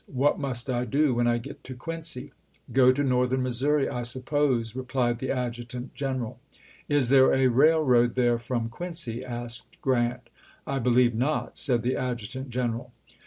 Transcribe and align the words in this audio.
What 0.07 0.39
must 0.39 0.67
I 0.67 0.85
do 0.85 1.13
when 1.13 1.27
I 1.27 1.37
get 1.37 1.63
to 1.65 1.75
Quincy!"" 1.75 2.33
Go 2.73 2.89
to 2.91 3.03
northern 3.03 3.43
Missouri, 3.43 3.87
I 3.87 4.01
suppose," 4.01 4.75
replied 4.75 5.19
the 5.19 5.27
adju 5.27 5.67
tant 5.67 5.93
general." 5.93 6.39
Is 6.89 7.09
there 7.09 7.31
a 7.35 7.45
railroad 7.49 8.15
there 8.15 8.39
from 8.39 8.67
Quincy?" 8.69 9.23
asked 9.23 9.79
Grant." 9.79 10.29
I 10.75 10.79
believe 10.79 11.13
not," 11.13 11.55
said 11.55 11.83
the 11.83 11.95
adjutant 11.97 12.49
general. 12.49 12.91